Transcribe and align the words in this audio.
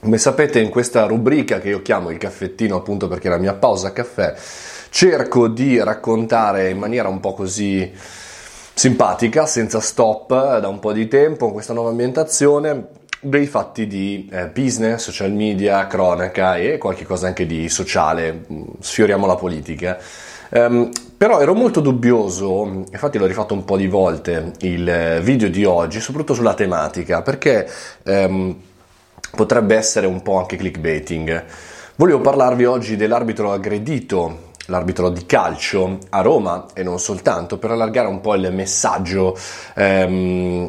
Come 0.00 0.16
sapete 0.16 0.60
in 0.60 0.70
questa 0.70 1.04
rubrica 1.04 1.60
che 1.60 1.68
io 1.68 1.82
chiamo 1.82 2.08
il 2.08 2.16
caffettino 2.16 2.74
appunto 2.74 3.06
perché 3.06 3.28
è 3.28 3.30
la 3.30 3.36
mia 3.36 3.52
pausa 3.52 3.92
caffè, 3.92 4.34
cerco 4.88 5.46
di 5.46 5.78
raccontare 5.78 6.70
in 6.70 6.78
maniera 6.78 7.08
un 7.08 7.20
po' 7.20 7.34
così 7.34 7.92
simpatica, 8.72 9.44
senza 9.44 9.78
stop, 9.80 10.58
da 10.58 10.68
un 10.68 10.78
po' 10.78 10.94
di 10.94 11.06
tempo, 11.06 11.48
in 11.48 11.52
questa 11.52 11.74
nuova 11.74 11.90
ambientazione, 11.90 12.86
dei 13.20 13.44
fatti 13.44 13.86
di 13.86 14.26
eh, 14.32 14.46
business, 14.46 15.02
social 15.02 15.32
media, 15.32 15.86
cronaca 15.86 16.56
e 16.56 16.78
qualche 16.78 17.04
cosa 17.04 17.26
anche 17.26 17.44
di 17.44 17.68
sociale, 17.68 18.46
sfioriamo 18.80 19.26
la 19.26 19.36
politica. 19.36 19.98
Um, 20.52 20.88
però 21.14 21.40
ero 21.40 21.54
molto 21.54 21.80
dubbioso, 21.80 22.86
infatti 22.90 23.18
l'ho 23.18 23.26
rifatto 23.26 23.52
un 23.52 23.66
po' 23.66 23.76
di 23.76 23.86
volte 23.86 24.52
il 24.60 25.20
video 25.22 25.50
di 25.50 25.66
oggi, 25.66 26.00
soprattutto 26.00 26.32
sulla 26.32 26.54
tematica, 26.54 27.20
perché 27.20 27.68
um, 28.04 28.56
potrebbe 29.30 29.76
essere 29.76 30.06
un 30.06 30.22
po' 30.22 30.38
anche 30.38 30.56
clickbaiting. 30.56 31.44
Volevo 31.96 32.20
parlarvi 32.20 32.64
oggi 32.64 32.96
dell'arbitro 32.96 33.52
aggredito 33.52 34.49
l'arbitro 34.70 35.10
di 35.10 35.26
calcio 35.26 35.98
a 36.08 36.20
Roma 36.22 36.66
e 36.72 36.82
non 36.82 36.98
soltanto, 36.98 37.58
per 37.58 37.72
allargare 37.72 38.06
un 38.06 38.20
po' 38.20 38.34
il 38.34 38.50
messaggio. 38.52 39.36
Ehm, 39.74 40.66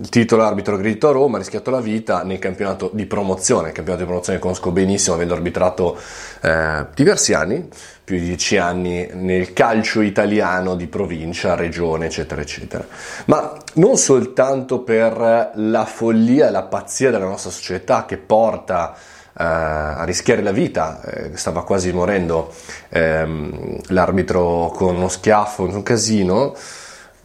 il 0.00 0.08
titolo 0.08 0.44
arbitro 0.44 0.76
aggredito 0.76 1.08
a 1.08 1.12
Roma, 1.12 1.36
ha 1.36 1.40
rischiato 1.40 1.70
la 1.70 1.80
vita 1.80 2.22
nel 2.22 2.38
campionato 2.38 2.90
di 2.92 3.04
promozione. 3.06 3.68
Il 3.68 3.74
campionato 3.74 4.04
di 4.04 4.08
promozione 4.08 4.38
conosco 4.38 4.70
benissimo, 4.70 5.16
avendo 5.16 5.34
arbitrato 5.34 5.98
eh, 6.40 6.86
diversi 6.94 7.34
anni, 7.34 7.68
più 8.04 8.18
di 8.18 8.24
dieci 8.24 8.56
anni, 8.56 9.08
nel 9.12 9.52
calcio 9.52 10.00
italiano 10.00 10.76
di 10.76 10.86
provincia, 10.86 11.54
regione, 11.54 12.06
eccetera, 12.06 12.40
eccetera. 12.40 12.86
Ma 13.26 13.56
non 13.74 13.96
soltanto 13.96 14.80
per 14.80 15.52
la 15.54 15.84
follia 15.84 16.48
e 16.48 16.50
la 16.50 16.62
pazzia 16.62 17.10
della 17.10 17.26
nostra 17.26 17.50
società 17.50 18.06
che 18.06 18.16
porta 18.16 18.94
a 19.42 20.04
rischiare 20.04 20.42
la 20.42 20.52
vita, 20.52 21.00
eh, 21.02 21.36
stava 21.36 21.64
quasi 21.64 21.92
morendo 21.92 22.52
ehm, 22.90 23.80
l'arbitro 23.88 24.70
con 24.74 24.96
uno 24.96 25.08
schiaffo, 25.08 25.62
un 25.62 25.82
casino, 25.82 26.54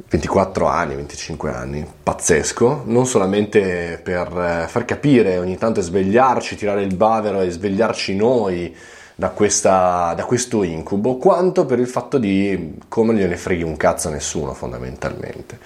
24 0.09 0.67
anni, 0.67 0.95
25 0.95 1.51
anni, 1.51 1.85
pazzesco, 2.03 2.83
non 2.85 3.05
solamente 3.05 3.99
per 4.03 4.27
eh, 4.27 4.67
far 4.67 4.85
capire 4.85 5.37
ogni 5.37 5.57
tanto 5.57 5.81
svegliarci, 5.81 6.55
tirare 6.55 6.83
il 6.83 6.95
bavero 6.95 7.41
e 7.41 7.49
svegliarci 7.49 8.15
noi 8.15 8.75
da, 9.15 9.29
questa, 9.29 10.13
da 10.15 10.25
questo 10.25 10.63
incubo, 10.63 11.17
quanto 11.17 11.65
per 11.65 11.79
il 11.79 11.87
fatto 11.87 12.17
di 12.17 12.77
come 12.89 13.13
gliene 13.13 13.37
freghi 13.37 13.63
un 13.63 13.77
cazzo 13.77 14.09
a 14.09 14.11
nessuno 14.11 14.53
fondamentalmente. 14.53 15.59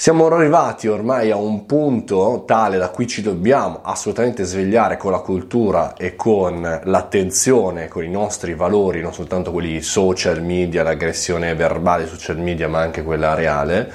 Siamo 0.00 0.24
arrivati 0.28 0.88
ormai 0.88 1.30
a 1.30 1.36
un 1.36 1.66
punto 1.66 2.44
tale 2.46 2.78
da 2.78 2.88
cui 2.88 3.06
ci 3.06 3.20
dobbiamo 3.20 3.80
assolutamente 3.82 4.44
svegliare 4.44 4.96
con 4.96 5.12
la 5.12 5.18
cultura 5.18 5.92
e 5.94 6.16
con 6.16 6.80
l'attenzione, 6.84 7.86
con 7.88 8.02
i 8.02 8.08
nostri 8.08 8.54
valori, 8.54 9.02
non 9.02 9.12
soltanto 9.12 9.52
quelli 9.52 9.82
social 9.82 10.42
media, 10.42 10.82
l'aggressione 10.82 11.54
verbale 11.54 12.06
social 12.06 12.38
media, 12.38 12.66
ma 12.66 12.80
anche 12.80 13.02
quella 13.02 13.34
reale, 13.34 13.92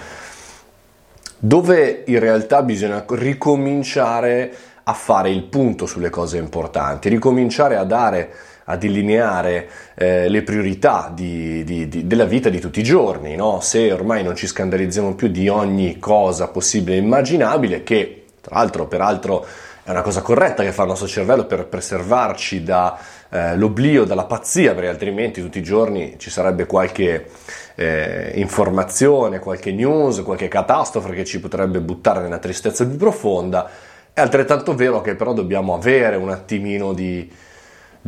dove 1.40 2.04
in 2.06 2.20
realtà 2.20 2.62
bisogna 2.62 3.04
ricominciare 3.08 4.54
a 4.84 4.94
fare 4.94 5.32
il 5.32 5.42
punto 5.46 5.88
sulle 5.88 6.12
cose 6.12 6.38
importanti, 6.38 7.10
ricominciare 7.10 7.78
a 7.78 7.84
dare 7.84 8.32
a 8.66 8.78
delineare 8.78 9.70
eh, 9.96 10.28
le 10.30 10.42
priorità 10.44 11.12
di, 11.14 11.64
di, 11.64 11.88
di, 11.88 12.08
della 12.08 12.26
vita 12.26 12.50
di 12.50 12.60
tutti 12.60 12.80
i 12.80 12.84
giorni, 12.84 13.36
no? 13.36 13.60
se 13.62 13.92
ormai 13.92 14.24
non 14.24 14.36
ci 14.36 14.48
scandalizziamo 14.48 15.14
più 15.16 15.28
di 15.28 15.48
ogni 15.48 16.00
cosa 16.00 16.48
possibile 16.48 16.98
e 16.98 17.00
immaginabile, 17.00 17.84
che 17.84 18.26
tra 18.42 18.56
l'altro 18.58 18.88
peraltro 18.88 19.46
è 19.84 19.92
una 19.92 20.02
cosa 20.02 20.22
corretta 20.22 20.64
che 20.64 20.72
fa 20.72 20.82
il 20.82 20.88
nostro 20.88 21.08
cervello 21.08 21.46
per 21.46 21.68
preservarci 21.68 22.64
dall'oblio, 22.64 24.02
eh, 24.02 24.06
dalla 24.08 24.26
pazzia, 24.26 24.74
perché 24.74 24.90
altrimenti 24.90 25.42
tutti 25.42 25.60
i 25.60 25.64
giorni 25.64 26.16
ci 26.18 26.32
sarebbe 26.32 26.66
qualche 26.66 27.28
eh, 27.76 28.32
informazione, 28.34 29.38
qualche 29.38 29.72
news, 29.72 30.24
qualche 30.24 30.48
catastrofe 30.48 31.12
che 31.12 31.24
ci 31.24 31.40
potrebbe 31.40 31.82
buttare 31.82 32.22
nella 32.22 32.40
tristezza 32.40 32.84
più 32.84 32.98
profonda. 32.98 33.70
È 34.12 34.22
altrettanto 34.22 34.74
vero 34.74 35.02
che 35.02 35.14
però 35.14 35.34
dobbiamo 35.34 35.76
avere 35.76 36.16
un 36.16 36.32
attimino 36.32 36.92
di, 36.92 37.32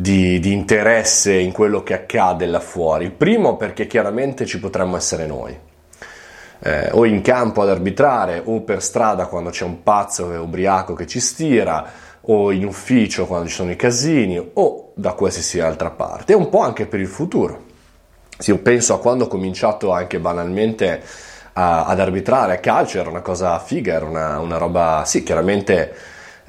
di, 0.00 0.38
di, 0.38 0.52
interesse 0.52 1.32
in 1.32 1.50
quello 1.50 1.82
che 1.82 1.92
accade 1.92 2.46
là 2.46 2.60
fuori. 2.60 3.06
Il 3.06 3.10
primo 3.10 3.56
perché 3.56 3.88
chiaramente 3.88 4.46
ci 4.46 4.60
potremmo 4.60 4.96
essere 4.96 5.26
noi. 5.26 5.58
Eh, 6.60 6.90
o 6.92 7.04
in 7.04 7.20
campo 7.20 7.62
ad 7.62 7.68
arbitrare, 7.68 8.40
o 8.44 8.60
per 8.60 8.80
strada 8.80 9.26
quando 9.26 9.50
c'è 9.50 9.64
un 9.64 9.82
pazzo 9.82 10.32
e 10.32 10.36
ubriaco 10.36 10.94
che 10.94 11.04
ci 11.08 11.18
stira, 11.18 11.84
o 12.20 12.52
in 12.52 12.64
ufficio 12.64 13.26
quando 13.26 13.48
ci 13.48 13.54
sono 13.54 13.72
i 13.72 13.76
casini, 13.76 14.50
o 14.54 14.92
da 14.94 15.14
qualsiasi 15.14 15.58
altra 15.58 15.90
parte. 15.90 16.32
E 16.32 16.36
un 16.36 16.48
po' 16.48 16.60
anche 16.60 16.86
per 16.86 17.00
il 17.00 17.08
futuro. 17.08 17.64
Se 18.38 18.52
io 18.52 18.58
penso 18.58 18.94
a 18.94 19.00
quando 19.00 19.24
ho 19.24 19.28
cominciato 19.28 19.90
anche 19.90 20.20
banalmente 20.20 21.02
a, 21.54 21.86
ad 21.86 21.98
arbitrare 21.98 22.52
a 22.52 22.58
calcio, 22.58 23.00
era 23.00 23.10
una 23.10 23.22
cosa 23.22 23.58
figa, 23.58 23.94
era 23.94 24.04
una, 24.04 24.38
una 24.38 24.58
roba, 24.58 25.02
sì, 25.04 25.24
chiaramente 25.24 25.92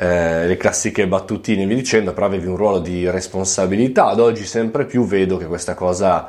eh, 0.02 0.48
le 0.48 0.56
classiche 0.56 1.08
battutine 1.08 1.66
via 1.66 1.76
dicendo, 1.76 2.14
però 2.14 2.28
avevi 2.28 2.48
un 2.48 2.56
ruolo 2.56 2.80
di 2.80 3.10
responsabilità. 3.10 4.06
Ad 4.06 4.22
oggi 4.22 4.46
sempre 4.46 4.86
più 4.86 5.06
vedo 5.06 5.36
che 5.36 5.46
questa 5.46 5.74
cosa 5.74 6.28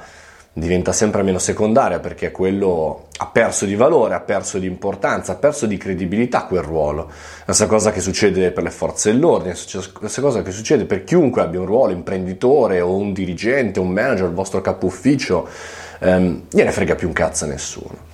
diventa 0.53 0.91
sempre 0.91 1.23
meno 1.23 1.39
secondaria 1.39 2.01
perché 2.01 2.33
quello 2.33 3.07
ha 3.17 3.29
perso 3.29 3.67
di 3.67 3.77
valore, 3.77 4.15
ha 4.15 4.21
perso 4.21 4.59
di 4.59 4.67
importanza, 4.67 5.33
ha 5.33 5.37
perso 5.37 5.67
di 5.67 5.77
credibilità 5.77 6.47
quel 6.47 6.63
ruolo. 6.63 7.13
La 7.45 7.53
stessa 7.53 7.67
cosa 7.67 7.93
che 7.93 8.01
succede 8.01 8.51
per 8.51 8.65
le 8.65 8.71
forze 8.71 9.13
dell'ordine, 9.13 9.55
la 9.55 9.81
stessa 10.09 10.21
cosa 10.21 10.43
che 10.43 10.51
succede 10.51 10.85
per 10.85 11.05
chiunque 11.05 11.41
abbia 11.41 11.61
un 11.61 11.67
ruolo, 11.67 11.93
imprenditore 11.93 12.81
o 12.81 12.97
un 12.97 13.13
dirigente, 13.13 13.79
un 13.79 13.91
manager, 13.91 14.27
il 14.27 14.35
vostro 14.35 14.61
capo 14.61 14.87
ufficio, 14.87 15.47
ehm, 16.01 16.47
gliene 16.51 16.73
frega 16.73 16.97
più 16.97 17.07
un 17.07 17.15
cazzo 17.15 17.45
a 17.45 17.47
nessuno. 17.47 18.10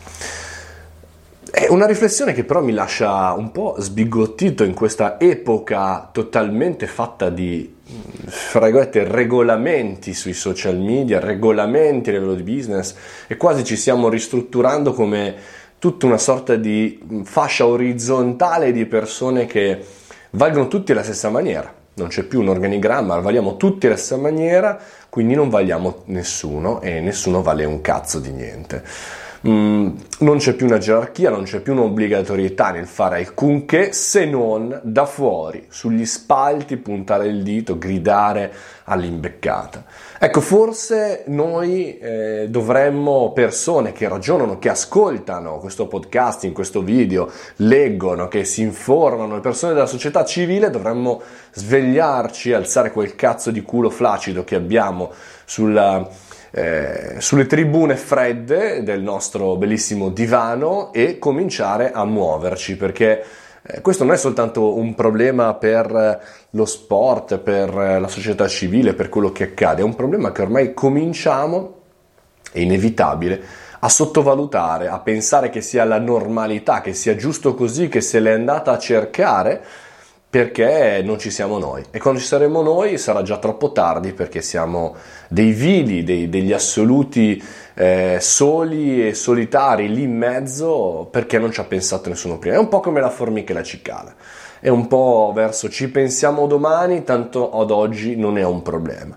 È 1.48 1.68
una 1.68 1.86
riflessione 1.86 2.32
che 2.32 2.42
però 2.42 2.60
mi 2.60 2.72
lascia 2.72 3.32
un 3.32 3.52
po' 3.52 3.76
sbigottito 3.78 4.64
in 4.64 4.74
questa 4.74 5.18
epoca 5.20 6.08
totalmente 6.10 6.88
fatta 6.88 7.30
di 7.30 7.72
regolamenti 8.52 10.12
sui 10.12 10.32
social 10.32 10.76
media, 10.76 11.20
regolamenti 11.20 12.10
a 12.10 12.14
livello 12.14 12.34
di 12.34 12.42
business 12.42 12.96
e 13.28 13.36
quasi 13.36 13.62
ci 13.62 13.76
stiamo 13.76 14.08
ristrutturando 14.08 14.92
come 14.92 15.36
tutta 15.78 16.06
una 16.06 16.18
sorta 16.18 16.56
di 16.56 17.22
fascia 17.22 17.64
orizzontale 17.64 18.72
di 18.72 18.84
persone 18.84 19.46
che 19.46 19.84
valgono 20.30 20.66
tutti 20.66 20.90
alla 20.90 21.04
stessa 21.04 21.30
maniera. 21.30 21.72
Non 21.94 22.08
c'è 22.08 22.24
più 22.24 22.40
un 22.40 22.48
organigramma, 22.48 23.20
valiamo 23.20 23.56
tutti 23.56 23.86
alla 23.86 23.96
stessa 23.96 24.20
maniera, 24.20 24.78
quindi 25.08 25.34
non 25.34 25.48
valiamo 25.48 26.02
nessuno 26.06 26.82
e 26.82 27.00
nessuno 27.00 27.40
vale 27.40 27.64
un 27.64 27.80
cazzo 27.80 28.18
di 28.18 28.32
niente 28.32 28.82
mm, 29.46 29.88
non 30.20 30.38
c'è 30.38 30.54
più 30.54 30.66
una 30.66 30.78
gerarchia, 30.78 31.30
non 31.30 31.44
c'è 31.44 31.60
più 31.60 31.72
un'obbligatorietà 31.72 32.70
nel 32.70 32.86
fare 32.86 33.18
alcunché 33.18 33.92
se 33.92 34.24
non 34.24 34.80
da 34.82 35.06
fuori, 35.06 35.66
sugli 35.68 36.06
spalti, 36.06 36.76
puntare 36.76 37.26
il 37.26 37.42
dito, 37.42 37.78
gridare 37.78 38.52
all'imbeccata. 38.84 39.84
Ecco, 40.18 40.40
forse 40.40 41.24
noi 41.26 41.98
eh, 41.98 42.46
dovremmo, 42.48 43.32
persone 43.32 43.92
che 43.92 44.08
ragionano, 44.08 44.58
che 44.58 44.70
ascoltano 44.70 45.58
questo 45.58 45.86
podcast, 45.86 46.44
in 46.44 46.52
questo 46.52 46.82
video, 46.82 47.30
leggono, 47.56 48.28
che 48.28 48.44
si 48.44 48.62
informano, 48.62 49.34
le 49.34 49.40
persone 49.40 49.74
della 49.74 49.86
società 49.86 50.24
civile, 50.24 50.70
dovremmo 50.70 51.20
svegliarci, 51.52 52.52
alzare 52.52 52.90
quel 52.90 53.14
cazzo 53.14 53.50
di 53.50 53.62
culo 53.62 53.90
flaccido 53.90 54.44
che 54.44 54.54
abbiamo 54.54 55.10
sulla 55.44 56.08
eh, 56.56 57.16
sulle 57.18 57.44
tribune 57.44 57.96
fredde 57.96 58.82
del 58.82 59.02
nostro 59.02 59.56
bellissimo 59.56 60.08
divano 60.08 60.90
e 60.90 61.18
cominciare 61.18 61.92
a 61.92 62.06
muoverci 62.06 62.78
perché 62.78 63.22
eh, 63.60 63.82
questo 63.82 64.04
non 64.04 64.14
è 64.14 64.16
soltanto 64.16 64.74
un 64.74 64.94
problema 64.94 65.52
per 65.52 66.18
lo 66.48 66.64
sport, 66.64 67.36
per 67.40 67.74
la 67.74 68.08
società 68.08 68.48
civile, 68.48 68.94
per 68.94 69.10
quello 69.10 69.32
che 69.32 69.44
accade, 69.44 69.82
è 69.82 69.84
un 69.84 69.94
problema 69.94 70.32
che 70.32 70.40
ormai 70.40 70.72
cominciamo, 70.72 71.80
è 72.50 72.60
inevitabile, 72.60 73.42
a 73.80 73.88
sottovalutare, 73.90 74.88
a 74.88 74.98
pensare 75.00 75.50
che 75.50 75.60
sia 75.60 75.84
la 75.84 75.98
normalità, 75.98 76.80
che 76.80 76.94
sia 76.94 77.16
giusto 77.16 77.54
così, 77.54 77.88
che 77.88 78.00
se 78.00 78.18
l'è 78.18 78.32
andata 78.32 78.72
a 78.72 78.78
cercare 78.78 79.62
perché 80.36 81.00
non 81.02 81.18
ci 81.18 81.30
siamo 81.30 81.56
noi 81.56 81.82
e 81.90 81.98
quando 81.98 82.20
ci 82.20 82.26
saremo 82.26 82.60
noi 82.60 82.98
sarà 82.98 83.22
già 83.22 83.38
troppo 83.38 83.72
tardi 83.72 84.12
perché 84.12 84.42
siamo 84.42 84.94
dei 85.28 85.52
vili, 85.52 86.04
dei, 86.04 86.28
degli 86.28 86.52
assoluti 86.52 87.42
eh, 87.72 88.18
soli 88.20 89.08
e 89.08 89.14
solitari 89.14 89.88
lì 89.88 90.02
in 90.02 90.14
mezzo 90.14 91.08
perché 91.10 91.38
non 91.38 91.52
ci 91.52 91.60
ha 91.60 91.64
pensato 91.64 92.10
nessuno 92.10 92.36
prima. 92.36 92.56
È 92.56 92.58
un 92.58 92.68
po' 92.68 92.80
come 92.80 93.00
la 93.00 93.08
formica 93.08 93.52
e 93.52 93.54
la 93.54 93.62
cicala, 93.62 94.14
è 94.60 94.68
un 94.68 94.86
po' 94.88 95.32
verso 95.34 95.70
ci 95.70 95.88
pensiamo 95.88 96.46
domani, 96.46 97.02
tanto 97.02 97.58
ad 97.58 97.70
oggi 97.70 98.14
non 98.14 98.36
è 98.36 98.44
un 98.44 98.60
problema. 98.60 99.16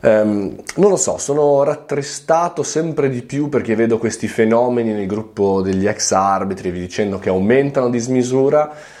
Um, 0.00 0.56
non 0.74 0.90
lo 0.90 0.96
so, 0.96 1.18
sono 1.18 1.62
rattristato 1.62 2.64
sempre 2.64 3.08
di 3.08 3.22
più 3.22 3.48
perché 3.48 3.76
vedo 3.76 3.98
questi 3.98 4.26
fenomeni 4.26 4.92
nel 4.92 5.06
gruppo 5.06 5.62
degli 5.62 5.86
ex 5.86 6.10
arbitri, 6.10 6.72
vi 6.72 6.80
dicendo 6.80 7.20
che 7.20 7.28
aumentano 7.28 7.86
a 7.86 7.90
dismisura 7.90 8.96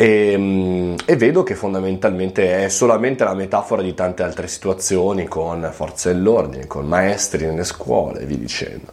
e, 0.00 0.34
mm, 0.34 0.94
e, 1.04 1.16
vedo 1.16 1.42
che 1.42 1.54
fondamentalmente 1.54 2.64
è 2.64 2.68
solamente 2.70 3.22
la 3.22 3.34
metafora 3.34 3.82
di 3.82 3.92
tante 3.92 4.22
altre 4.22 4.48
situazioni 4.48 5.26
con 5.26 5.68
forze 5.74 6.14
dell'ordine, 6.14 6.66
con 6.66 6.86
maestri 6.86 7.44
nelle 7.44 7.64
scuole 7.64 8.20
e 8.20 8.24
vi 8.24 8.38
dicendo. 8.38 8.92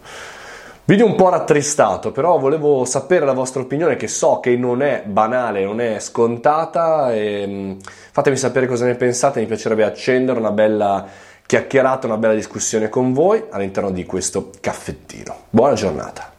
Video 0.83 1.05
un 1.05 1.15
po' 1.15 1.29
rattristato, 1.29 2.11
però 2.11 2.37
volevo 2.37 2.83
sapere 2.83 3.25
la 3.25 3.31
vostra 3.31 3.61
opinione 3.61 3.95
che 3.95 4.09
so 4.09 4.41
che 4.41 4.57
non 4.57 4.81
è 4.81 5.03
banale, 5.05 5.63
non 5.63 5.79
è 5.79 5.99
scontata 5.99 7.13
e 7.13 7.45
mm, 7.47 7.71
fatemi 8.11 8.35
sapere 8.35 8.67
cosa 8.67 8.83
ne 8.83 8.95
pensate, 8.95 9.39
mi 9.39 9.45
piacerebbe 9.45 9.85
accendere 9.85 10.37
una 10.39 10.51
bella 10.51 11.07
chiacchierata, 11.45 12.07
una 12.07 12.17
bella 12.17 12.33
discussione 12.33 12.89
con 12.89 13.13
voi 13.13 13.41
all'interno 13.49 13.91
di 13.91 14.03
questo 14.03 14.49
caffettino. 14.59 15.43
Buona 15.51 15.73
giornata. 15.73 16.35